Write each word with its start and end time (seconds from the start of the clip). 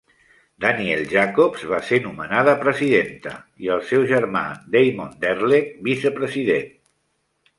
Danielle 0.63 1.03
Jacobs 1.09 1.65
va 1.73 1.81
ser 1.89 1.99
nomenada 2.05 2.55
presidenta 2.63 3.35
i 3.65 3.69
el 3.75 3.83
seu 3.91 4.07
germà 4.13 4.43
Damon 4.77 5.13
Derleth 5.27 5.71
vicepresident. 5.89 6.75